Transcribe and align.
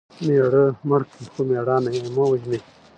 مېړه 0.25 0.65
مړ 0.87 1.01
کى؛ 1.11 1.23
خو 1.33 1.41
مړانه 1.49 1.89
ئې 1.95 2.01
مه 2.15 2.23
وژنئ! 2.29 2.59